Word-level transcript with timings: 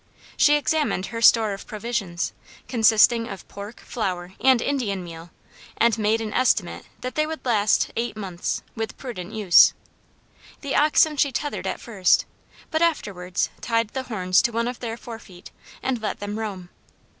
She 0.35 0.55
examined 0.55 1.05
her 1.13 1.21
store 1.21 1.53
of 1.53 1.67
provisions, 1.67 2.33
consisting 2.67 3.27
of 3.29 3.47
pork, 3.47 3.79
flour, 3.81 4.33
and 4.43 4.59
Indian 4.59 5.03
meal, 5.03 5.29
and 5.77 5.95
made 5.99 6.21
an 6.21 6.33
estimate 6.33 6.85
that 7.01 7.13
they 7.13 7.27
would 7.27 7.45
last 7.45 7.91
eight 7.95 8.17
months, 8.17 8.63
with 8.75 8.97
prudent 8.97 9.31
use. 9.31 9.73
The 10.61 10.75
oxen 10.75 11.17
she 11.17 11.31
tethered 11.31 11.67
at 11.67 11.79
first, 11.79 12.25
but 12.71 12.81
afterwards 12.81 13.51
tied 13.61 13.89
the 13.89 14.01
horns 14.09 14.41
to 14.41 14.51
one 14.51 14.67
of 14.67 14.79
their 14.79 14.97
fore 14.97 15.19
feet, 15.19 15.51
and 15.83 16.01
let 16.01 16.19
them 16.19 16.39
roam. 16.39 16.69